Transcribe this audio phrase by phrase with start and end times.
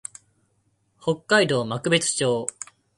[0.99, 2.47] 北海道幕別町